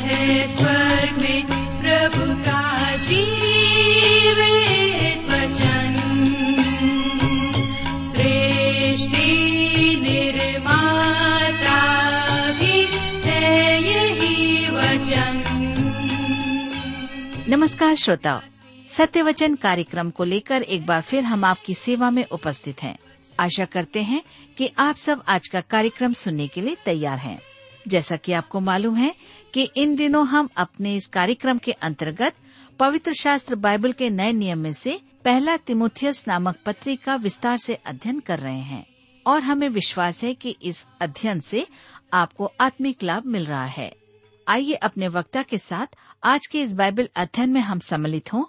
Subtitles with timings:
[0.00, 1.46] है स्वर्ग में
[1.82, 2.66] प्रभु का
[5.26, 5.92] वचन।
[8.02, 9.26] सृष्टि
[10.02, 11.80] निर्माता
[12.52, 12.86] भी
[13.24, 15.42] है यही वचन।
[17.48, 18.40] नमस्कार श्रोताओ
[18.90, 22.98] सत्य वचन कार्यक्रम को लेकर एक बार फिर हम आपकी सेवा में उपस्थित हैं।
[23.40, 24.22] आशा करते हैं
[24.58, 27.40] कि आप सब आज का कार्यक्रम सुनने के लिए तैयार हैं।
[27.88, 29.14] जैसा कि आपको मालूम है
[29.54, 32.34] कि इन दिनों हम अपने इस कार्यक्रम के अंतर्गत
[32.78, 37.74] पवित्र शास्त्र बाइबल के नए नियम में से पहला तिमुथियस नामक पत्री का विस्तार से
[37.74, 38.84] अध्ययन कर रहे हैं
[39.26, 41.66] और हमें विश्वास है कि इस अध्ययन से
[42.12, 43.92] आपको आत्मिक लाभ मिल रहा है।
[44.46, 48.44] आइए अपने वक्ता के साथ आज के इस बाइबल अध्ययन में हम सम्मिलित हों,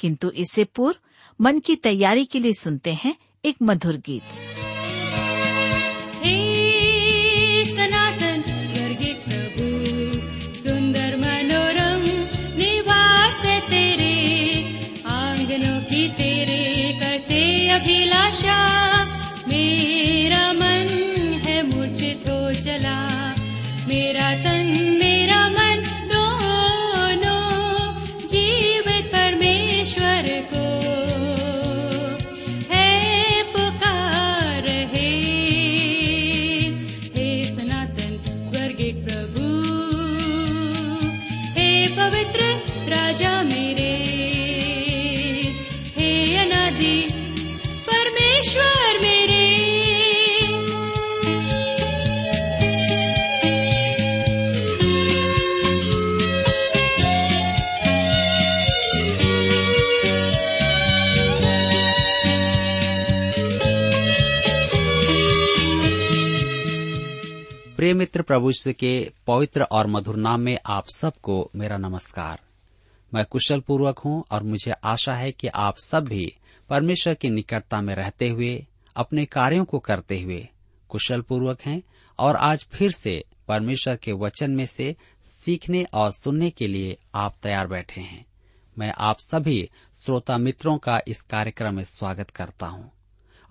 [0.00, 0.96] किंतु इससे पूर्व
[1.40, 4.22] मन की तैयारी के लिए सुनते हैं एक मधुर गीत।
[17.86, 18.54] अभिलाषा
[19.48, 20.88] मेरा मन
[21.44, 22.96] है मूर्छित हो चला
[23.88, 25.25] मेरा तन मेरा
[67.76, 72.40] प्रिय मित्र प्रभु के पवित्र और मधुर नाम में आप सबको मेरा नमस्कार।
[73.14, 76.36] मैं कुशल पूर्वक हूँ और मुझे आशा है कि आप सब भी
[76.70, 80.48] परमेश्वर की निकटता में रहते हुए, अपने कार्यों को करते हुए
[80.88, 81.82] कुशल पूर्वक हैं
[82.18, 84.96] और आज फिर से परमेश्वर के वचन में से
[85.30, 88.26] सीखने और सुनने के लिए आप तैयार बैठे हैं।
[88.78, 89.70] मैं आप सभी
[90.04, 92.92] श्रोता मित्रों का इस कार्यक्रम में स्वागत करता हूँ।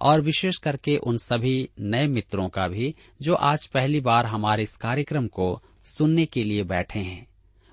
[0.01, 4.75] और विशेष करके उन सभी नए मित्रों का भी, जो आज पहली बार हमारे इस
[4.75, 7.27] कार्यक्रम को सुनने के लिए बैठे हैं।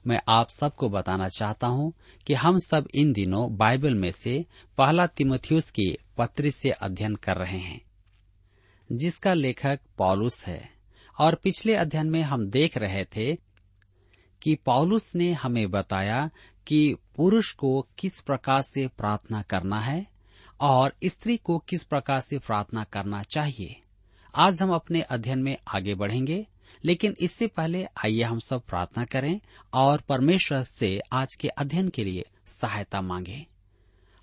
[0.06, 1.92] मैं आप सबको बताना चाहता हूँ
[2.26, 4.46] कि हम सब इन दिनों बाइबल में से
[4.78, 7.80] पहला तिमोथियस की पत्री से अध्ययन कर रहे हैं,
[8.92, 10.70] जिसका लेखक पॉलुस है।
[11.20, 13.36] और पिछले अध्ययन में हम देख रहे थे
[14.42, 16.30] कि पॉलुस ने हमें बताया
[16.66, 20.11] कि पुरुष को किस प्रकार से प्रार्थना करना है
[20.62, 23.80] और स्त्री को किस प्रकार से प्रार्थना करना चाहिए?
[24.34, 26.46] आज हम अपने अध्ययन में आगे बढ़ेंगे,
[26.84, 29.40] लेकिन इससे पहले आइए हम सब प्रार्थना करें
[29.72, 33.46] और परमेश्वर से आज के अध्ययन के लिए सहायता मांगे।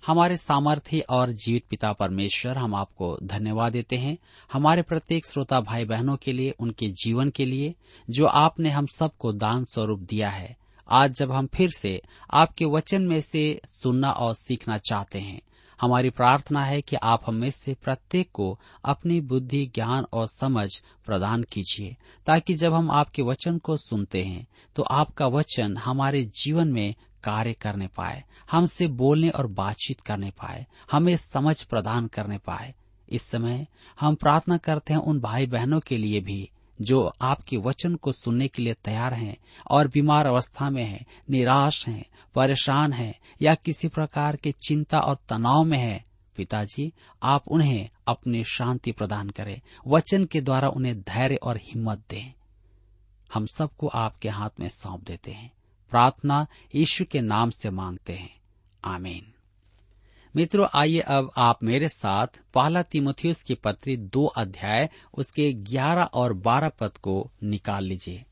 [0.06, 4.18] हमारे सामर्थ्य और जीवित पिता परमेश्वर हम आपको धन्यवाद देते हैं।
[4.52, 7.74] हमारे प्रत्येक श्रोता भाई बहनों के लिए, उनके जीवन के लिए,
[8.10, 10.56] जो आपने हम सबको दान स्वरूप दिया है।
[10.88, 15.40] आज जब हम फिर से आपके वचन में से सुनना और सीखना चाहते हैं
[15.80, 20.68] हमारी प्रार्थना है कि आप हमें से प्रत्येक को अपनी बुद्धि, ज्ञान और समझ
[21.06, 21.96] प्रदान कीजिए,
[22.26, 24.46] ताकि जब हम आपके वचन को सुनते हैं
[24.76, 30.66] तो आपका वचन हमारे जीवन में कार्य करने पाए, हमसे बोलने और बातचीत करने पाए,
[30.92, 32.74] हमें समझ प्रदान करने पाए।
[33.08, 33.66] इस समय
[34.00, 38.48] हम प्रार्थना करते हैं उन भाई बहनों के लिए भी जो आपके वचन को सुनने
[38.48, 39.36] के लिए तैयार हैं
[39.70, 42.04] और बीमार अवस्था में हैं, निराश हैं,
[42.34, 46.04] परेशान हैं या किसी प्रकार के चिंता और तनाव में हैं,
[46.36, 46.92] पिताजी
[47.22, 52.32] आप उन्हें अपनी शांति प्रदान करें। वचन के द्वारा उन्हें धैर्य और हिम्मत दें।
[53.34, 55.52] हम सबको आपके हाथ में सौंप देते हैं।
[55.90, 58.40] प्रार्थना यीशु के नाम से मांगते हैं।
[58.84, 59.32] आमीन।
[60.36, 66.32] मित्रों, आइए अब आप मेरे साथ पहला तिमोथियस की पत्री दो अध्याय, उसके ग्यारह और
[66.32, 68.24] बारह पद को निकाल लीजिए।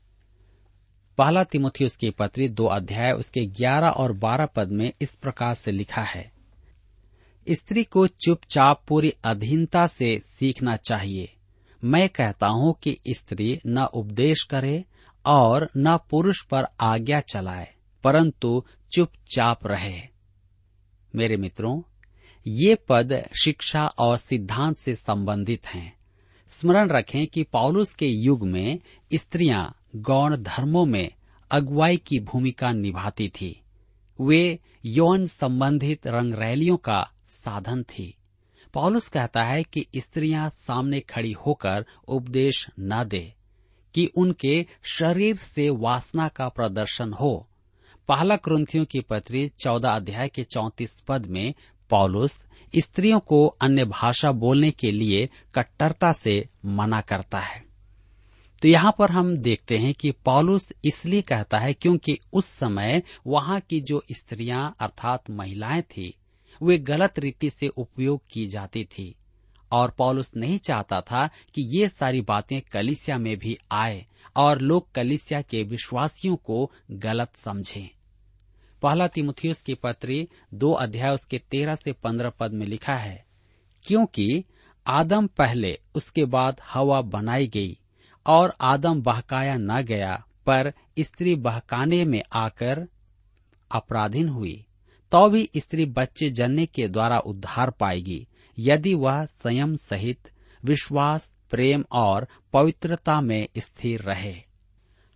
[1.17, 5.71] पहला तिमोथियस की पत्री दो अध्याय, उसके ग्यारह और बारह पद में इस प्रकार से
[5.71, 6.31] लिखा है।
[7.49, 11.35] स्त्री को चुपचाप पूरी अधीनता से सीखना चाहिए।
[11.83, 14.85] मैं कहता हूँ कि स्त्री न उपदेश करे
[15.25, 20.01] और न पुरुष पर आज्ञा चलाए, परंतु चुपचाप रहे।
[21.15, 21.81] मेरे मित्रों
[22.45, 23.13] ये पद
[23.43, 25.93] शिक्षा और सिद्धांत से संबंधित हैं।
[26.49, 28.79] स्मरण रखें कि पौलुस के युग में
[29.13, 31.11] स्त्रियाँ गौण धर्मों में
[31.51, 33.61] अगुवाई की भूमिका निभाती थी।
[34.19, 38.13] वे यौन संबंधित रंगरैलियों का साधन थी।
[38.73, 43.33] पौलुस कहता है कि स्त्रियाँ सामने खड़ी होकर उपदेश न दे,
[43.95, 47.47] कि उनके शरीर से वासना का प्रदर्शन हो।
[48.09, 51.53] पहला क्रंथियों की पत्री चौदह अध्याय के चौतीस पद में
[51.89, 52.45] पौलुस
[52.75, 57.65] स्त्रियों को अन्य भाषा बोलने के लिए कट्टरता से मना करता है।
[58.61, 63.59] तो यहाँ पर हम देखते हैं कि पौलुस इसलिए कहता है क्योंकि उस समय वहाँ
[63.59, 66.13] की जो स्त्रियाँ अर्थात महिलाएँ थी,
[66.63, 69.15] वे गलत रीति से उपयोग की जाती थी।
[69.71, 74.91] और पौलुस नहीं चाहता था कि ये सारी बातें कलिसिया में भी आए और लोग
[74.91, 77.89] कलिसिया के विश्वासियों को गलत समझें।
[78.81, 83.25] पहला तिमुथियस की पत्री दो अध्याय उसके तेरह से पंद्रह पद में लिखा है,
[83.85, 84.43] क्योंकि
[84.87, 87.77] आदम पहले, उसके बाद हवा बनाई गई,
[88.25, 92.87] और आदम बहकाया न गया, पर स्त्री बहकाने में आकर
[93.71, 94.65] अपराधीन हुई।
[95.11, 98.27] तो भी स्त्री बच्चे जनने के द्वारा उद्धार पाएगी,
[98.57, 100.29] यदि वह संयम सहित
[100.63, 104.35] विश्वास, प्रेम और पवित्रता में स्थिर रहे।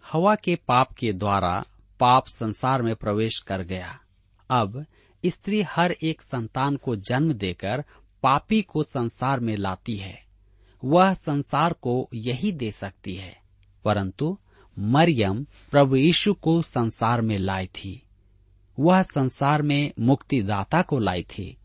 [0.04, 1.64] हवा के पाप के द्वारा
[2.04, 4.00] पाप संसार में प्रवेश कर गया।
[4.50, 4.86] अब
[5.26, 7.84] स्त्री हर एक संतान को जन्म देकर
[8.24, 10.26] पापी को संसार में लाती है।
[10.84, 13.38] वह संसार को यही दे सकती है।
[13.86, 14.38] परंतु
[14.80, 18.04] मरियम प्रभु यीशु को संसार में लाई थी।
[18.80, 21.58] वह संसार में मुक्तिदाता को लाई थी।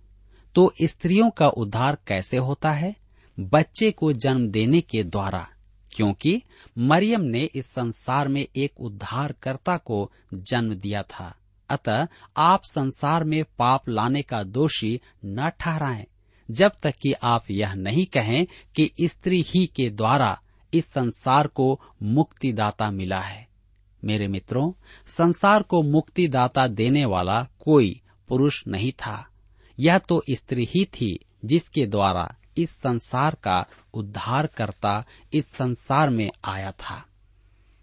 [0.54, 2.96] तो स्त्रियों का उद्धार कैसे होता है?
[3.40, 5.48] बच्चे को जन्म देने के द्वारा।
[5.98, 6.42] क्योंकि
[6.78, 11.34] मरियम ने इस संसार में एक उद्धारकर्ता को जन्म दिया था।
[11.70, 12.06] अतः
[12.36, 16.06] आप संसार में पाप लाने का दोषी न ठहराएँ,
[16.50, 20.40] जब तक कि आप यह नहीं कहें कि स्त्री ही के द्वारा
[20.74, 23.48] इस संसार को मुक्तिदाता मिला है।
[24.04, 24.72] मेरे मित्रों,
[25.08, 29.28] संसार को मुक्तिदाता देने वाला कोई पुरुष नहीं था।
[29.78, 33.66] यह तो स्त्री ही थी जिसके द्वारा इस संसार का
[33.98, 37.04] उद्धारकर्ता इस संसार में आया था।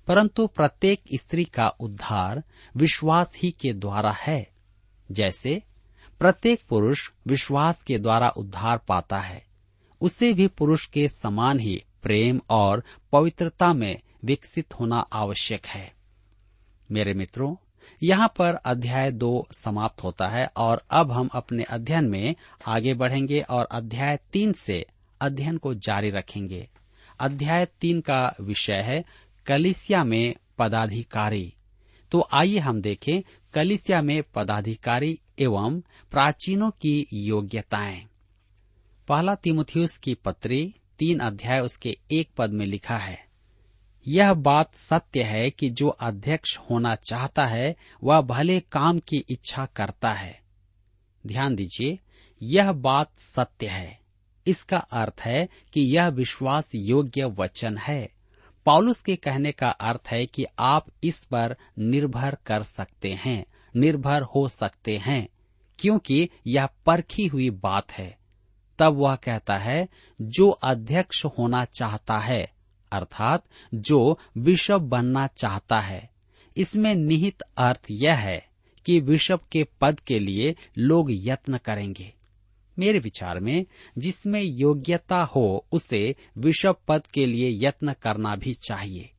[0.08, 2.44] परंतु प्रत्येक स्त्री का उद्धार
[2.76, 4.50] विश्वास ही के द्वारा है।
[5.12, 5.64] जैसे
[6.20, 9.46] प्रत्येक पुरुष विश्वास के द्वारा उद्धार पाता है,
[10.02, 15.94] उसे भी पुरुष के समान ही प्रेम और पवित्रता में विकसित होना आवश्यक है।
[16.92, 17.56] मेरे मित्रों,
[18.04, 22.36] यहाँ पर अध्याय दो समाप्त होता है और अब हम अपने अध्ययन में
[22.68, 24.86] आगे बढ़ेंगे और अध्याय तीन से
[25.22, 26.70] अध्ययन को जारी रखेंगे।
[27.20, 29.06] अध्याय तीन का विषय है
[29.46, 31.54] कलिसिया में पदाधिकारी।
[32.12, 33.22] तो आइए हम देखें
[33.54, 35.80] कलिसिया में पदाधिकारी एवं
[36.12, 38.06] प्राचीनों की योग्यताएँ।
[39.08, 43.26] पहला तिमुथियुस की पत्री, तीन अध्याय उसके एक पद में लिखा है।
[44.08, 49.66] यह बात सत्य है कि जो अध्यक्ष होना चाहता है, वह भले काम की इच्छा
[49.66, 50.42] करता है।
[51.28, 52.00] ध्यान दीजिए,
[52.42, 54.05] यह बात सत्य है।
[54.48, 58.10] इसका अर्थ है कि यह विश्वास योग्य वचन है।
[58.66, 63.46] पॉलुस के कहने का अर्थ है कि आप इस पर निर्भर कर सकते हैं,
[63.76, 65.28] निर्भर हो सकते हैं,
[65.80, 68.18] क्योंकि यह परखी हुई बात है।
[68.80, 69.88] तब वह कहता है,
[70.22, 72.52] जो अध्यक्ष होना चाहता है,
[72.92, 73.44] अर्थात
[73.74, 76.10] जो बिशप बनना चाहता है,
[76.58, 78.46] इसमें निहित अर्थ यह है
[78.86, 82.14] कि बिशप के पद के लिए लोग यत्न करेंगे।
[82.80, 83.66] मेरे विचार में,
[83.98, 89.10] जिसमें योग्यता हो, उसे विषव पद के लिए यत्न करना भी चाहिए।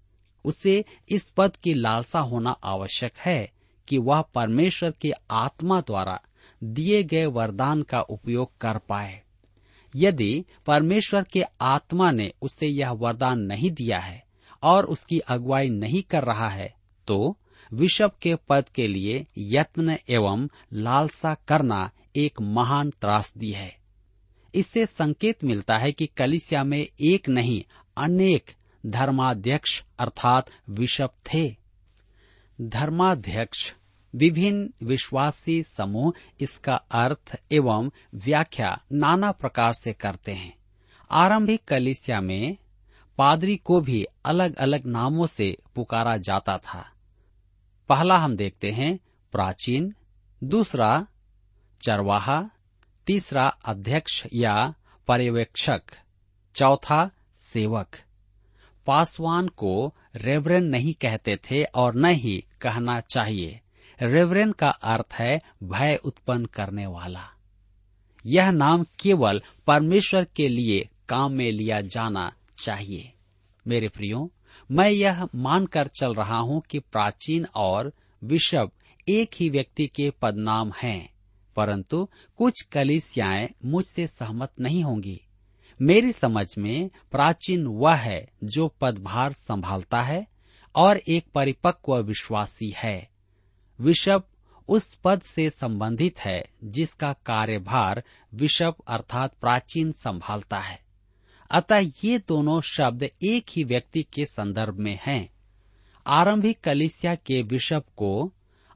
[0.45, 3.53] उसे इस पद की लालसा होना आवश्यक है
[3.89, 6.21] कि वह परमेश्वर के आत्मा द्वारा
[6.65, 9.23] दिए गए वरदान का उपयोग कर पाए।
[9.97, 14.25] यदि परमेश्वर के आत्मा ने उसे यह वरदान नहीं दिया है
[14.63, 16.75] और उसकी अगुवाई नहीं कर रहा है
[17.07, 17.39] तो
[17.73, 23.77] विषव के पद के लिए यत्न एवं लालसा करना एक महान त्रासदी है।
[24.55, 27.65] इससे संकेत मिलता है कि कलिसिया में एक नहीं,
[27.97, 28.55] अनेक
[28.87, 31.57] धर्माध्यक्ष अर्थात विशप थे।
[32.61, 33.75] धर्माध्यक्ष,
[34.15, 40.57] विभिन्न विश्वासी समूह इसका अर्थ एवं व्याख्या नाना प्रकार से करते हैं।
[41.11, 42.57] आरंभिक कलिसिया में
[43.19, 46.93] पादरी को भी अलग अलग नामों से पुकारा जाता था।
[47.89, 48.99] पहला हम देखते हैं
[49.33, 49.95] प्राचीन,
[50.45, 51.07] दूसरा
[51.87, 52.51] चरवाहा,
[53.07, 54.75] तीसरा अध्यक्ष या
[55.09, 55.83] पर्यवेक्षक,
[56.55, 57.97] चौथा सेवक।
[58.87, 63.61] पासवान को रेवरेन नहीं कहते थे और न ही कहना चाहिए।
[64.03, 67.25] रेवरेन का अर्थ है भय उत्पन्न करने वाला।
[68.27, 73.13] यह नाम केवल परमेश्वर के लिए काम में लिया जाना चाहिए।
[73.67, 74.33] मेरे प्रियो,
[74.71, 77.93] मैं यह मानकर चल रहा हूँ कि प्राचीन और
[78.25, 78.71] विषव
[79.09, 81.16] एक ही व्यक्ति के पदनाम हैं।
[81.57, 85.21] परंतु कुछ कलिसियाएँ मुझसे सहमत नहीं होंगी।
[85.83, 90.27] मेरी समझ में प्राचीन वह है जो पदभार संभालता है
[90.75, 93.09] और एक परिपक्व विश्वासी है।
[93.81, 94.29] विशप
[94.69, 98.03] उस पद से संबंधित है जिसका कार्यभार
[98.35, 100.81] विशप अर्थात प्राचीन संभालता है।
[101.51, 105.31] अतः ये दोनों शब्द एक ही व्यक्ति के संदर्भ में हैं।
[106.07, 108.33] आरंभिक कलिसिया के विशप को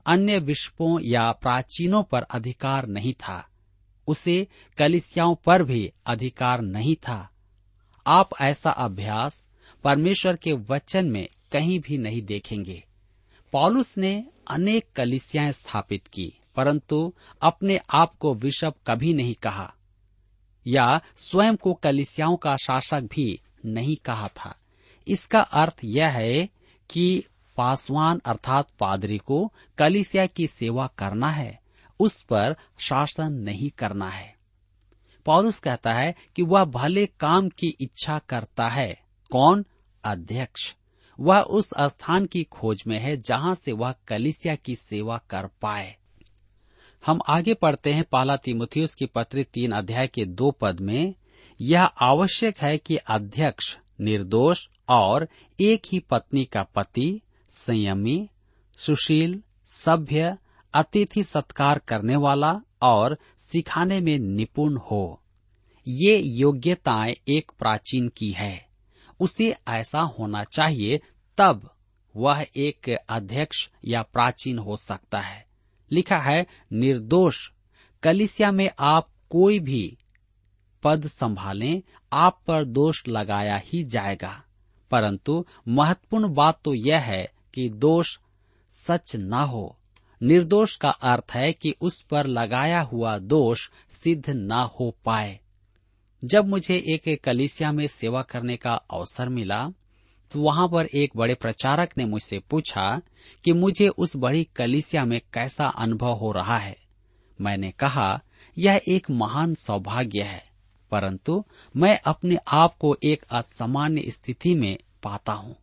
[0.07, 3.49] अन्य विश्वों या प्राचीनों पर अधिकार नहीं था।
[4.07, 4.47] उसे
[4.79, 7.31] कलिसियाओं पर भी अधिकार नहीं था।
[8.07, 9.49] आप ऐसा अभ्यास
[9.85, 12.85] परमेश्वर के वचन में कहीं भी नहीं देखेंगे।
[13.53, 19.75] पॉलुस ने अनेक कलिसियाएँ स्थापित की, परंतु अपने आप को विशप कभी नहीं कहा,
[20.67, 24.55] या स्वयं को कलिसियाओं का शासक भी नहीं कहा था।
[25.09, 26.49] इसका अर्थ यह है
[26.91, 27.25] कि
[27.61, 31.61] पासवान अर्थात पादरी को कलिसिया की सेवा करना है,
[32.01, 34.37] उस पर शासन नहीं करना है।
[35.25, 39.01] पौलुस कहता है कि वह भले काम की इच्छा करता है,
[39.31, 39.65] कौन?
[40.05, 40.75] अध्यक्ष।
[41.21, 45.97] वह उस स्थान की खोज में है जहाँ से वह कलिसिया की सेवा कर पाए।
[47.07, 51.15] हम आगे पढ़ते हैं पहला तिमुथियुस की पत्री तीन अध्याय के दो पद में,
[51.61, 55.29] यह आवश्यक है कि अध्यक्ष, निर्दोष और
[55.61, 57.21] एक ही पत्नी का पति
[57.55, 58.29] संयमी,
[58.77, 60.37] सुशील, सभ्य,
[60.75, 65.23] अतिथि सत्कार करने वाला और सिखाने में निपुण हो।
[65.89, 68.69] ये योग्यताएँ एक प्राचीन की है।
[69.21, 71.01] उसे ऐसा होना चाहिए,
[71.39, 71.75] तब
[72.17, 75.47] वह एक अध्यक्ष या प्राचीन हो सकता है।
[75.93, 77.51] लिखा है, निर्दोष,
[78.03, 79.99] कलिसिया में आप कोई भी
[80.83, 84.45] पद संभालें, आप पर दोष लगाया ही जाएगा।
[84.91, 88.17] परंतु महत्वपूर्ण बात तो यह है कि दोष
[88.75, 89.77] सच न हो।
[90.21, 93.69] निर्दोष का अर्थ है कि उस पर लगाया हुआ दोष
[94.03, 95.39] सिद्ध न हो पाए।
[96.23, 99.69] जब मुझे एक कलिसिया में सेवा करने का अवसर मिला
[100.33, 103.01] तो वहाँ पर एक बड़े प्रचारक ने मुझसे पूछा
[103.45, 106.77] कि मुझे उस बड़ी कलिसिया में कैसा अनुभव हो रहा है।
[107.39, 108.21] मैंने कहा,
[108.57, 110.43] यह एक महान सौभाग्य है,
[110.93, 115.57] परंतु मैं अपने आप को एक असामान्य स्थिति में पाता हूँ।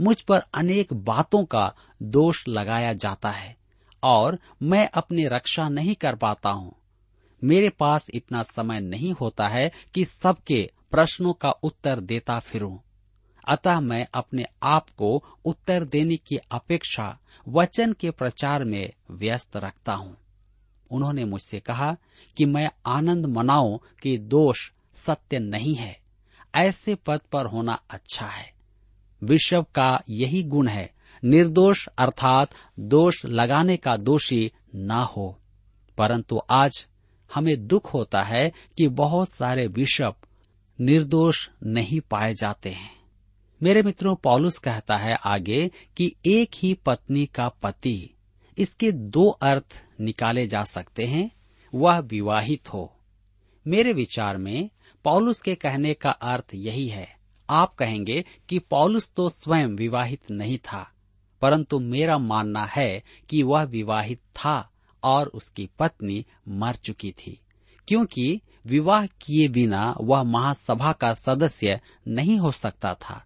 [0.00, 3.56] मुझ पर अनेक बातों का दोष लगाया जाता है,
[4.02, 6.74] और मैं अपनी रक्षा नहीं कर पाता हूँ।
[7.44, 12.78] मेरे पास इतना समय नहीं होता है कि सबके प्रश्नों का उत्तर देता फिरूं।
[13.48, 19.92] अतः मैं अपने आप को उत्तर देने की अपेक्षा वचन के प्रचार में व्यस्त रखता
[19.92, 20.16] हूँ।
[20.90, 21.96] उन्होंने मुझसे कहा
[22.36, 25.96] कि मैं आनंद मनाऊं कि दोष सत्य नहीं है,
[26.54, 28.59] ऐसे पद पर होना अच्छा है।
[29.22, 30.90] विश्व का यही गुण है।
[31.24, 35.40] निर्दोष अर्थात दोष लगाने का दोषी न हो।
[35.98, 36.86] परंतु आज
[37.34, 40.16] हमें दुख होता है कि बहुत सारे बिशप
[40.80, 43.00] निर्दोष नहीं पाए जाते हैं।
[43.62, 48.14] मेरे मित्रों, पॉलुस कहता है आगे कि एक ही पत्नी का पति,
[48.58, 51.30] इसके दो अर्थ निकाले जा सकते हैं,
[51.74, 52.96] वह विवाहित हो।
[53.66, 54.70] मेरे विचार में
[55.04, 57.19] पॉलुस के कहने का अर्थ यही है
[57.50, 60.86] आप कहेंगे कि पॉलुस तो स्वयं विवाहित नहीं था,
[61.42, 64.70] परंतु मेरा मानना है कि वह विवाहित था
[65.02, 67.38] और उसकी पत्नी मर चुकी थी,
[67.88, 73.22] क्योंकि विवाह किए बिना वह महासभा का सदस्य नहीं हो सकता था।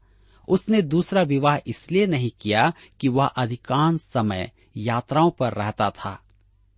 [0.48, 6.18] उसने दूसरा विवाह इसलिए नहीं किया कि वह अधिकांश समय यात्राओं पर रहता था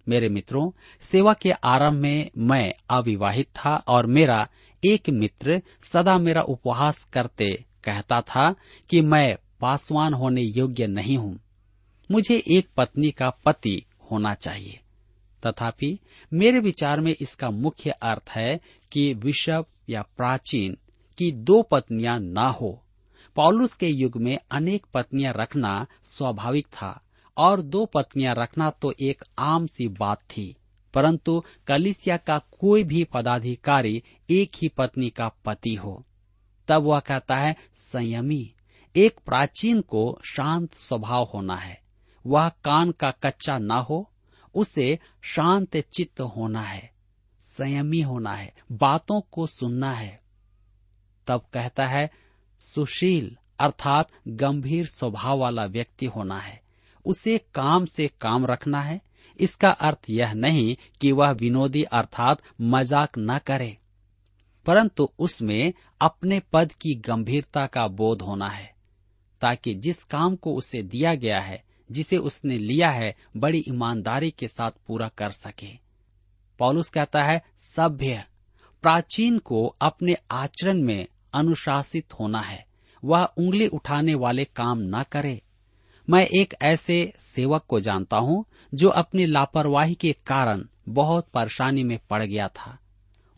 [0.09, 0.71] मेरे मित्रों,
[1.01, 4.49] सेवा के आरंभ में मैं अविवाहित था और मेरा
[4.85, 8.55] एक मित्र सदा मेरा उपहास करते कहता था
[8.91, 11.41] कि मैं पासवान होने योग्य नहीं हूँ।
[12.11, 14.81] मुझे एक पत्नी का पति होना चाहिए।
[15.47, 15.99] तथापि
[16.33, 18.61] मेरे विचार में इसका मुख्य अर्थ है
[18.93, 20.77] कि विषव या प्राचीन
[21.19, 22.83] की दो पत्नियाँ न हो।
[23.37, 27.01] पॉलुस के युग में अनेक पत्नियाँ रखना स्वाभाविक था।
[27.39, 30.57] और दो पत्नियाँ रखना तो एक आम सी बात थी,
[30.95, 36.03] परंतु कलिसिया का कोई भी पदाधिकारी एक ही पत्नी का पति हो।
[36.69, 38.55] तब वह कहता है, संयमी,
[38.97, 41.81] एक प्राचीन को शांत स्वभाव होना है।
[42.27, 44.11] वह कान का कच्चा ना हो,
[44.55, 46.91] उसे शांत चित्त होना है।
[47.47, 50.21] संयमी होना है, बातों को सुनना है।
[51.27, 52.11] तब कहता है,
[52.61, 56.66] सुशील, अर्थात गंभीर स्वभाव वाला व्यक्ति होना है।
[57.07, 59.01] उसे काम से काम रखना है।
[59.41, 63.77] इसका अर्थ यह नहीं कि वह विनोदी अर्थात मज़ाक न करे।
[64.67, 68.75] परंतु उसमें अपने पद की गंभीरता का बोध होना है,
[69.41, 74.49] ताकि जिस काम को उसे दिया गया है, जिसे उसने लिया है, बड़ी ईमानदारी के
[74.49, 75.79] साथ पूरा कर सके।
[76.59, 78.25] पॉलुस कहता है, सभ्य,
[78.83, 82.67] प्राचीन को अपने आचरण में अनुशासित होना है।
[83.05, 85.43] वह उंगली उठाने वाले काम न करे।
[86.11, 88.45] मैं एक ऐसे सेवक को जानता हूँ,
[88.75, 92.79] जो अपनी लापरवाही के कारण बहुत परेशानी में पड़ गया था।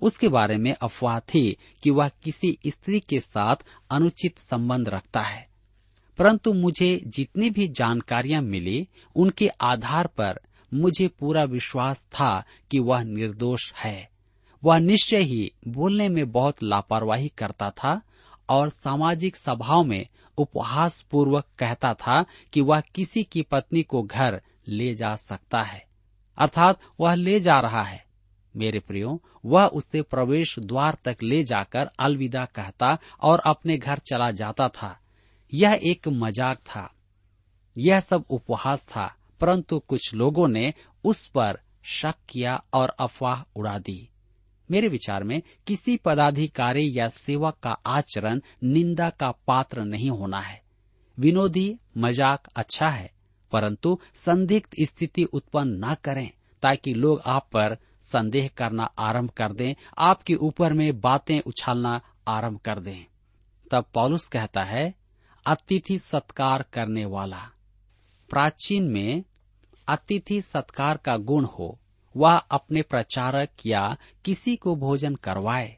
[0.03, 3.57] उसके बारे में अफवाह थी कि वह किसी स्त्री के साथ
[3.91, 5.49] अनुचित संबंध रखता है।
[6.19, 10.41] परंतु मुझे जितनी भी जानकारियाँ मिली, उनके आधार पर
[10.75, 14.11] मुझे पूरा विश्वास था कि वह निर्दोष है।
[14.65, 18.03] वह निश्चय ही बोलने में बहुत लापरवाही करता था
[18.49, 20.07] और सामाजिक सभाओं में
[20.39, 25.87] उपहास पूर्वक कहता था कि वह किसी की पत्नी को घर ले जा सकता है।
[26.39, 28.07] अर्थात वह ले जा रहा है।
[28.57, 34.31] मेरे प्रियो, वह उसे प्रवेश द्वार तक ले जाकर अलविदा कहता और अपने घर चला
[34.31, 34.99] जाता था।
[35.55, 36.95] यह एक मज़ाक था।
[37.79, 43.79] यह सब उपहास था, परंतु कुछ लोगों ने उस पर शक किया और अफवाह उड़ा
[43.79, 44.11] दी।
[44.71, 50.61] मेरे विचार में किसी पदाधिकारी या सेवक का आचरण निंदा का पात्र नहीं होना है।
[51.19, 53.11] विनोदी, मज़ाक अच्छा है,
[53.53, 56.31] परंतु संदिग्ध स्थिति उत्पन्न न करें,
[56.63, 62.59] ताकि लोग आप पर संदेह करना आरंभ कर दें, आपके ऊपर में बातें उछालना आरंभ
[62.59, 63.07] कर दें।
[63.71, 64.93] तब पॉलुस कहता है,
[65.47, 67.41] अतिथि सत्कार करने वाला,
[68.31, 69.25] प्राचीन में
[69.89, 71.79] अतिथि सत्कार का गुण हो
[72.19, 75.77] वह अपने प्रचारक या किसी को भोजन करवाए।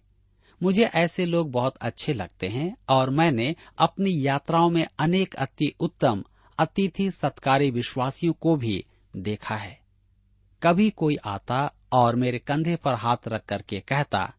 [0.62, 6.24] मुझे ऐसे लोग बहुत अच्छे लगते हैं और मैंने अपनी यात्राओं में अनेक अति उत्तम,
[6.58, 8.84] अतिथि सत्कारी विश्वासियों को भी
[9.16, 9.80] देखा है।
[10.62, 14.34] कभी कोई आता और मेरे कंधे पर हाथ रख करके कहता,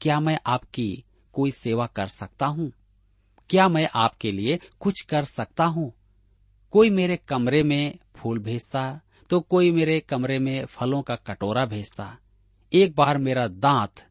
[0.00, 2.72] क्या मैं आपकी कोई सेवा कर सकता हूँ?
[3.50, 5.92] क्या मैं आपके लिए कुछ कर सकता हूँ?
[6.70, 12.18] कोई मेरे कमरे में फूल भेजता तो कोई मेरे कमरे में फलों का कटोरा भेजता।
[12.72, 14.06] एक बार मेरा दांत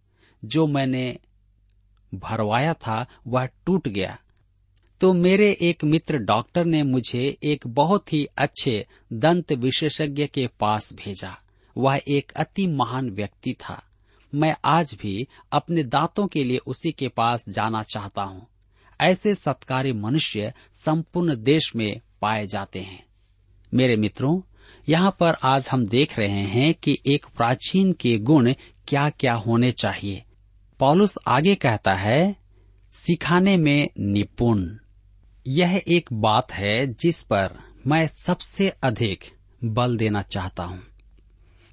[0.46, 1.18] जो मैंने
[2.16, 4.20] भरवाया था, वह टूट गया।
[5.02, 10.94] तो मेरे एक मित्र डॉक्टर ने मुझे एक बहुत ही अच्छे दंत विशेषज्ञ के पास
[10.94, 11.38] भेजा।
[11.78, 13.84] वह एक अति महान व्यक्ति था।
[14.36, 18.48] मैं आज भी अपने दांतों के लिए उसी के पास जाना चाहता हूँ।
[19.02, 20.54] ऐसे सत्कारी मनुष्य
[20.86, 23.06] संपूर्ण देश में पाए जाते हैं।
[23.74, 24.42] मेरे मित्रों
[24.90, 28.54] यहाँ पर आज हम देख रहे हैं कि एक प्राचीन के गुण
[28.88, 30.24] क्या क्या होने चाहिए।
[30.80, 32.36] पॉलुस आगे कहता है,
[32.94, 34.78] सिखाने में निपुण।
[35.48, 39.24] यह एक बात है जिस पर मैं सबसे अधिक
[39.64, 40.84] बल देना चाहता हूँ।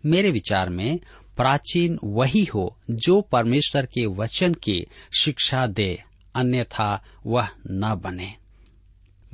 [0.06, 0.98] मेरे विचार में
[1.36, 4.86] प्राचीन वही हो जो परमेश्वर के वचन की
[5.20, 6.02] शिक्षा दे,
[6.34, 8.41] अन्यथा वह न बने।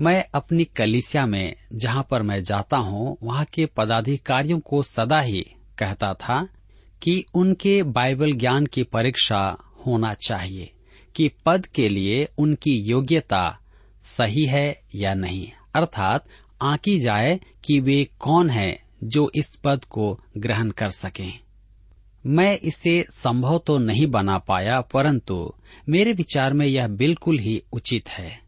[0.00, 5.46] मैं अपनी कलिसिया में जहाँ पर मैं जाता हूँ, वहाँ के पदाधिकारियों को सदा ही
[5.78, 6.48] कहता था
[7.02, 10.72] कि उनके बाइबल ज्ञान की परीक्षा होना चाहिए,
[11.16, 13.58] कि पद के लिए उनकी योग्यता
[14.02, 16.24] सही है या नहीं। अर्थात,
[16.62, 21.40] आंकी जाए कि वे कौन है जो इस पद को ग्रहण कर सकें।
[22.26, 25.52] मैं इसे संभव तो नहीं बना पाया, परंतु
[25.88, 28.40] मेरे विचार में यह बिल्कुल ही उचित है।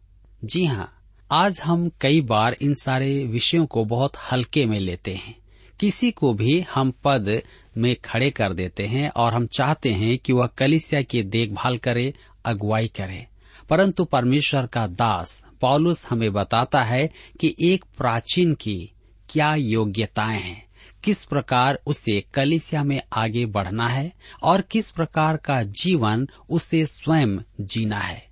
[0.43, 0.97] जी हाँ
[1.33, 5.35] आज हम कई बार इन सारे विषयों को बहुत हल्के में लेते हैं।
[5.79, 7.41] किसी को भी हम पद
[7.77, 12.13] में खड़े कर देते हैं और हम चाहते हैं कि वह कलिसिया की देखभाल करे,
[12.45, 13.27] अगुवाई करे।
[13.69, 18.91] परंतु परमेश्वर का दास पॉलुस हमें बताता है कि एक प्राचीन की
[19.29, 20.65] क्या योग्यताएँ हैं।
[21.03, 24.13] किस प्रकार उसे कलिसिया में आगे बढ़ना है
[24.43, 28.27] और किस प्रकार का जीवन उसे स्वयं जीना है।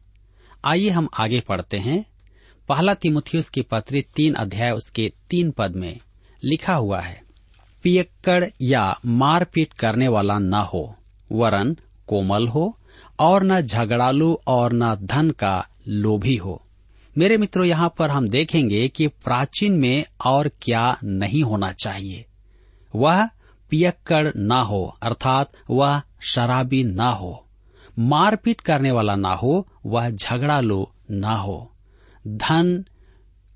[0.65, 2.05] आइए हम आगे पढ़ते हैं।
[2.69, 5.99] पहला तिमुथियुस की पत्री तीन अध्याय उसके तीन पद में
[6.43, 7.21] लिखा हुआ है,
[7.84, 10.95] पियक्कड़ या मारपीट करने वाला न हो,
[11.32, 11.77] वरन
[12.08, 12.77] कोमल हो,
[13.19, 16.62] और न झगड़ालू और न धन का लोभी हो।
[17.17, 22.25] मेरे मित्रों, यहाँ पर हम देखेंगे कि प्राचीन में और क्या नहीं होना चाहिए।
[22.95, 23.25] वह
[23.69, 27.45] पियक्कड़ न हो, अर्थात वह शराबी न हो,
[27.99, 31.71] मारपीट करने वाला ना हो, वह झगड़ा लो न हो।
[32.27, 32.86] धन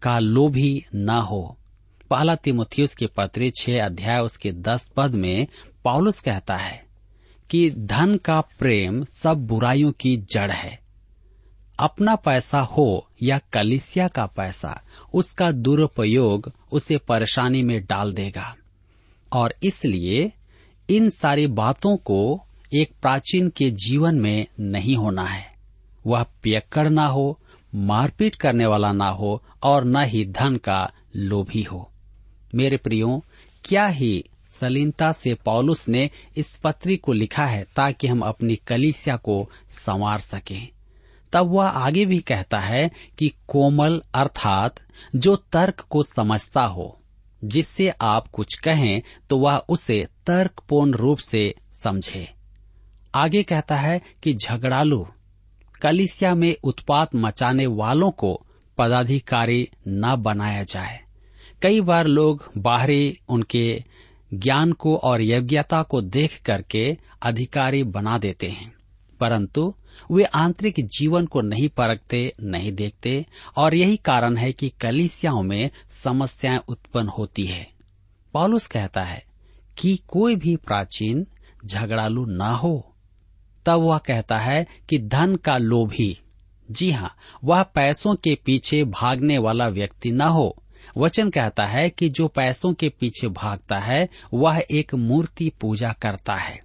[0.02, 1.58] का लोभी न हो।
[2.10, 5.48] पहला तिमुथियुस के पत्र छह अध्याय उसके दस पद में
[5.84, 6.86] पॉलुस कहता है
[7.50, 10.80] कि धन का प्रेम सब बुराइयों की जड़ है।
[11.80, 14.82] अपना पैसा हो या कलिसिया का पैसा,
[15.14, 18.56] उसका दुरुपयोग उसे परेशानी में डाल देगा।
[19.34, 20.32] और इसलिए
[20.90, 25.54] इन सारी बातों को एक प्राचीन के जीवन में नहीं होना है।
[26.08, 27.40] वह पियक्कड़ ना हो
[27.76, 31.90] मारपीट करने वाला ना हो और न ही धन का लोभी हो।
[32.56, 33.24] मेरे प्रियो,
[33.64, 39.16] क्या ही सलीनता से पौलुस ने इस पत्री को लिखा है ताकि हम अपनी कलिसिया
[39.16, 39.50] को
[39.86, 40.68] संवार सकें।
[41.34, 44.76] तब वह आगे भी कहता है कि कोमल अर्थात
[45.16, 47.00] जो तर्क को समझता हो,
[47.44, 52.30] जिससे आप कुछ कहें तो वह उसे तर्कपूर्ण रूप से समझे।
[53.16, 55.08] आगे कहता है कि झगड़ालू
[55.84, 58.46] कलिसिया में उत्पात मचाने वालों को
[58.78, 61.00] पदाधिकारी न बनाया जाए।
[61.62, 63.84] कई बार लोग बाहरी उनके
[64.34, 68.74] ज्ञान को और योग्यता को देख करके अधिकारी बना देते हैं,
[69.20, 69.74] परंतु
[70.12, 73.26] वे आंतरिक जीवन को नहीं परखते, नहीं देखते,
[73.58, 75.70] और यही कारण है कि कलिसियाओं में
[76.04, 77.68] समस्याएँ उत्पन्न होती है।
[78.34, 79.24] पॉलुस कहता है
[79.78, 81.28] कि कोई भी प्राचीन
[81.66, 82.93] झगड़ालू ना हो।
[83.66, 86.20] तब वह कहता है कि धन का लोभी।
[86.72, 90.64] जी हाँ वह पैसों के पीछे भागने वाला व्यक्ति न हो।
[90.98, 96.36] वचन कहता है कि जो पैसों के पीछे भागता है, वह एक मूर्ति पूजा करता
[96.36, 96.60] है।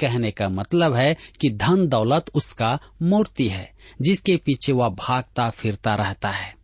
[0.00, 5.94] कहने का मतलब है कि धन दौलत उसका मूर्ति है, जिसके पीछे वह भागता फिरता
[5.94, 6.56] रहता है।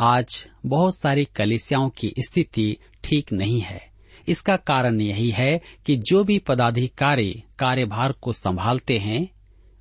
[0.00, 3.91] आज बहुत सारी कलिसियाओं की स्थिति ठीक नहीं है।
[4.28, 9.28] इसका कारण यही है कि जो भी पदाधिकारी कार्यभार को संभालते हैं,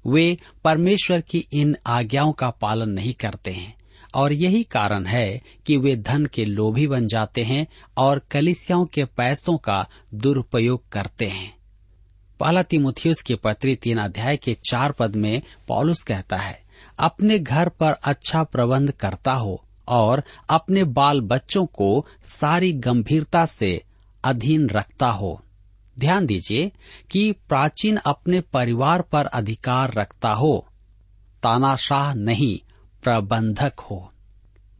[0.08, 3.82] वे परमेश्वर की इन आज्ञाओं का पालन नहीं करते हैं।
[4.15, 9.06] और यही कारण है कि वे धन के लोभी बन जाते हैं और कलिसियाओं के
[9.06, 11.58] पैसों का दुरुपयोग करते हैं।
[12.39, 16.63] पहला तिमुथियस के पत्री तीन अध्याय के चार पद में पॉलुस कहता है,
[16.99, 23.82] अपने घर पर अच्छा प्रबंध करता हो और अपने बाल बच्चों को सारी गंभीरता से
[24.23, 25.41] अधीन रखता हो।
[25.99, 26.71] ध्यान दीजिए
[27.12, 30.67] कि प्राचीन अपने परिवार पर अधिकार रखता हो।
[31.43, 32.60] तानाशाह नहीं,
[33.03, 34.13] प्रबंधक हो।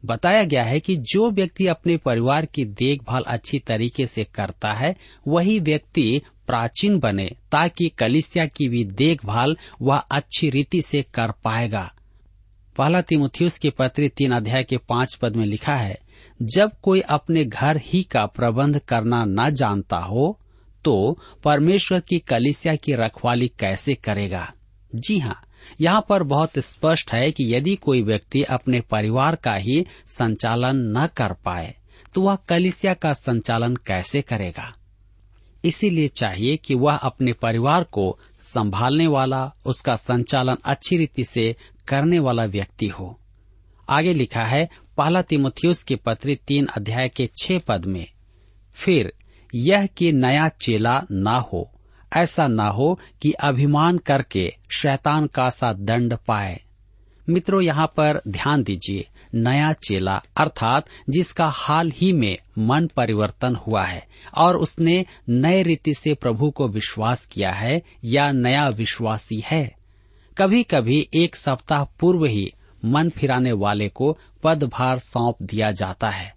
[0.06, 4.96] बताया गया है कि जो व्यक्ति अपने परिवार की देखभाल अच्छी तरीके से करता है,
[5.28, 11.94] वही व्यक्ति प्राचीन बने, ताकि कलिसिया की भी देखभाल वह अच्छी रीति से कर पाएगा।
[12.78, 15.98] पहला तिमुथियुस के पत्र तीन अध्याय के पाँच पद में लिखा है
[16.42, 20.40] जब कोई अपने घर ही का प्रबंध करना न जानता हो
[20.86, 24.52] तो परमेश्वर की कलिसिया की रखवाली कैसे करेगा?
[24.96, 25.42] जी हाँ
[25.82, 31.08] यहाँ पर बहुत स्पष्ट है कि यदि कोई व्यक्ति अपने परिवार का ही संचालन न
[31.08, 31.76] कर पाए
[32.14, 34.74] तो वह कलिसिया का संचालन कैसे करेगा?
[35.66, 38.20] इसीलिए चाहिए कि वह अपने परिवार को
[38.54, 41.56] संभालने वाला, उसका संचालन अच्छी रीति से
[41.88, 43.20] करने वाला व्यक्ति हो।
[43.90, 44.70] आगे लिखा है
[45.02, 48.06] पहला तिमोथियस के पत्र तीन अध्याय के छह पद में,
[48.76, 49.12] फिर
[49.54, 51.70] यह कि नया चेला ना हो,
[52.12, 56.60] ऐसा ना हो कि अभिमान करके शैतान का सा दंड पाए।
[57.28, 63.86] मित्रों, यहाँ पर ध्यान दीजिए, नया चेला, अर्थात जिसका हाल ही में मन परिवर्तन हुआ
[63.86, 64.06] है
[64.38, 69.70] और उसने नए रीति से प्रभु को विश्वास किया है या नया विश्वासी है।
[70.38, 72.52] कभी कभी एक सप्ताह पूर्व ही
[72.86, 76.36] मन फिराने वाले को पदभार सौंप दिया जाता है।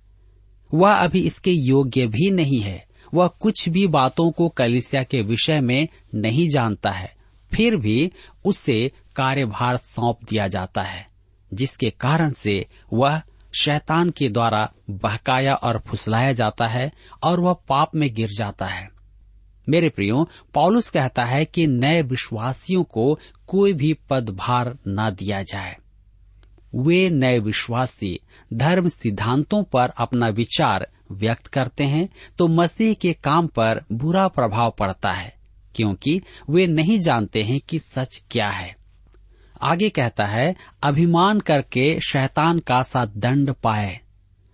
[0.75, 5.61] वह अभी इसके योग्य भी नहीं है। वह कुछ भी बातों को कलिसिया के विषय
[5.61, 7.15] में नहीं जानता है।
[7.55, 8.13] फिर भी
[8.45, 11.07] उसे कार्यभार सौंप दिया जाता है,
[11.55, 13.23] जिसके कारण से वह
[13.61, 18.91] शैतान के द्वारा बहकाया और फुसलाया जाता है और वह पाप में गिर जाता है।
[19.69, 25.77] मेरे प्रियो पॉलुस कहता है कि नए विश्वासियों को कोई भी पदभार न दिया जाए।
[26.75, 28.19] वे नए विश्वासी
[28.53, 32.09] धर्म सिद्धांतों पर अपना विचार व्यक्त करते हैं
[32.39, 35.35] तो मसीह के काम पर बुरा प्रभाव पड़ता है,
[35.75, 38.77] क्योंकि वे नहीं जानते हैं कि सच क्या है।
[39.63, 44.01] आगे कहता है, अभिमान करके शैतान का सा दंड पाए।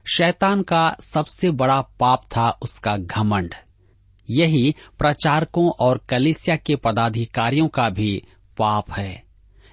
[0.07, 3.55] शैतान का सबसे बड़ा पाप था उसका घमंड।
[4.29, 8.23] यही प्रचारकों और कलिसिया के पदाधिकारियों का भी
[8.59, 9.23] पाप है।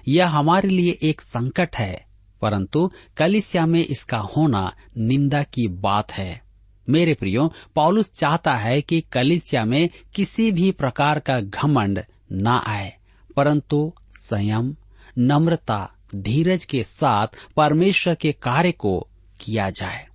[0.08, 2.07] यह हमारे लिए एक संकट है।
[2.42, 6.42] परंतु कलिसिया में इसका होना निंदा की बात है।
[6.88, 12.92] मेरे प्रियो पॉलुस चाहता है कि कलिसिया में किसी भी प्रकार का घमंड न आए,
[13.36, 14.76] परंतु संयम,
[15.18, 19.08] नम्रता, धीरज के साथ परमेश्वर के कार्य को
[19.40, 20.08] किया जाए।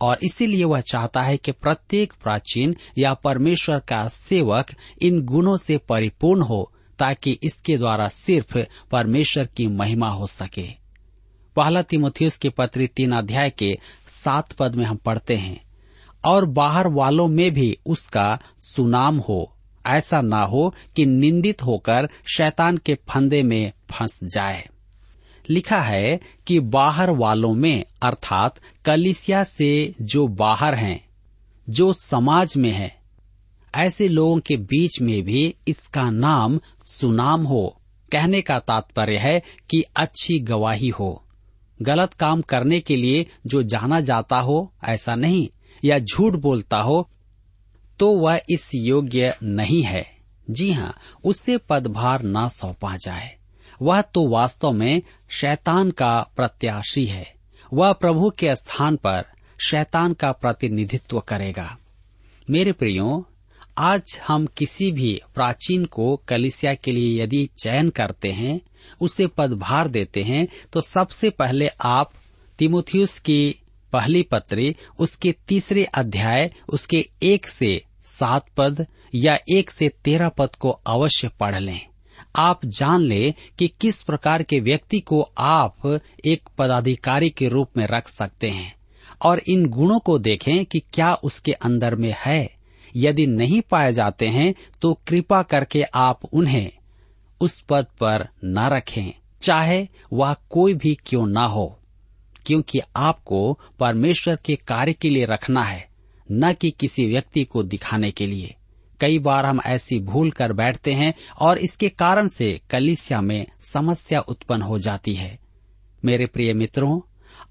[0.00, 4.66] और इसीलिए वह चाहता है कि प्रत्येक प्राचीन या परमेश्वर का सेवक
[5.02, 8.58] इन गुणों से परिपूर्ण हो, ताकि इसके द्वारा सिर्फ़
[8.90, 10.79] परमेश्वर की महिमा हो सके।
[11.56, 13.78] पहला तिमोथियस के पत्र तीन अध्याय के
[14.10, 15.62] सात पद में हम पढ़ते हैं,
[16.24, 22.76] और बाहर वालों में भी उसका सुनाम हो। ऐसा ना हो कि निंदित होकर शैतान
[22.76, 24.68] के फंदे में फंस जाए।
[25.48, 31.08] लिखा है कि बाहर वालों में, अर्थात कलिसिया से जो बाहर हैं,
[31.68, 33.00] जो समाज में है,
[33.74, 37.76] ऐसे लोगों के बीच में भी इसका नाम सुनाम हो।
[38.12, 41.24] कहने का तात्पर्य है कि अच्छी गवाही हो।
[41.82, 45.48] गलत काम करने के लिए जो जाना जाता हो, ऐसा नहीं,
[45.84, 47.08] या झूठ बोलता हो
[47.98, 50.06] तो वह इस योग्य नहीं है।
[50.50, 53.36] जी हाँ उससे पदभार न सौंपा जाए।
[53.82, 57.34] वह तो वास्तव में शैतान का प्रत्याशी है।
[57.72, 59.24] वह प्रभु के स्थान पर
[59.66, 61.78] शैतान का प्रतिनिधित्व करेगा।
[62.50, 63.26] मेरे प्रियो,
[63.78, 68.60] आज हम किसी भी प्राचीन को कलिसिया के लिए यदि चयन करते हैं
[69.00, 72.12] उसे पदभार देते हैं तो सबसे पहले आप
[72.58, 73.54] तिमोथियस की
[73.92, 80.54] पहली पत्री, उसके तीसरे अध्याय, उसके एक से सात पद या एक से तेरह पद
[80.54, 81.80] को अवश्य पढ़ लें।
[82.36, 85.86] आप जान ले कि किस प्रकार के व्यक्ति को आप
[86.24, 88.74] एक पदाधिकारी के रूप में रख सकते हैं,
[89.22, 92.48] और इन गुणों को देखें कि क्या उसके अंदर में है।
[92.94, 96.70] यदि नहीं पाए जाते हैं तो कृपा करके आप उन्हें
[97.40, 99.10] उस पद पर न रखें,
[99.42, 101.78] चाहे वह कोई भी क्यों ना हो।
[102.46, 105.88] क्योंकि आपको परमेश्वर के कार्य के लिए रखना है,
[106.32, 108.54] न कि किसी व्यक्ति को दिखाने के लिए।
[109.00, 114.20] कई बार हम ऐसी भूल कर बैठते हैं और इसके कारण से कलिसिया में समस्या
[114.20, 115.38] उत्पन्न हो जाती है।
[116.04, 117.00] मेरे प्रिय मित्रों,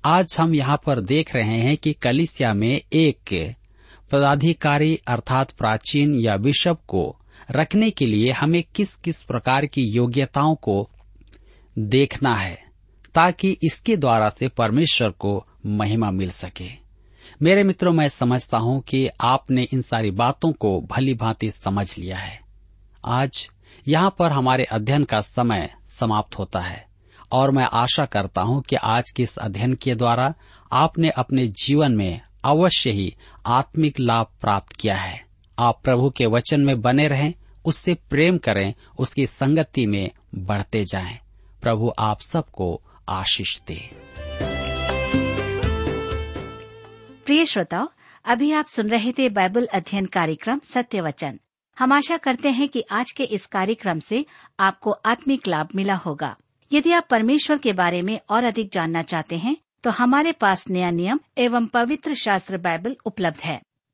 [0.06, 3.56] आज हम यहाँ पर देख रहे हैं कि कलिसिया में एक
[4.12, 7.16] पदाधिकारी अर्थात प्राचीन या बिशप को
[7.52, 10.90] रखने के लिए हमें किस किस प्रकार की योग्यताओं को
[11.78, 12.56] देखना है,
[13.16, 16.70] ताकि इसके द्वारा से परमेश्वर को महिमा मिल सके।
[17.42, 22.18] मेरे मित्रों, मैं समझता हूँ कि आपने इन सारी बातों को भली भांति समझ लिया
[22.18, 22.40] है।
[23.06, 23.50] आज
[23.88, 26.86] यहाँ पर हमारे अध्ययन का समय समाप्त होता है,
[27.32, 30.34] और मैं आशा करता हूँ कि आज के इस अध्ययन के द्वारा
[30.72, 35.29] आपने अपने जीवन में अवश्य ही आत्मिक लाभ प्राप्त किया है।
[35.60, 37.34] आप प्रभु के वचन में बने रहें,
[37.66, 41.18] उससे प्रेम करें, उसकी संगति में बढ़ते जाएँ।
[41.62, 43.90] प्रभु आप सबको आशीष दे।
[47.26, 47.88] प्रिय श्रोताओ,
[48.26, 51.40] अभी आप सुन रहे थे बाइबल अध्ययन कार्यक्रम सत्य वचन।
[51.80, 54.26] हम आशा करते हैं कि आज के इस कार्यक्रम से
[54.60, 56.36] आपको आत्मिक लाभ मिला होगा।
[56.74, 60.92] यदि आप परमेश्वर के बारे में और अधिक जानना चाहते हैं तो हमारे पास नया
[60.92, 63.62] नियम एवं पवित्र शास्त्र बाइबल उपलब्ध है।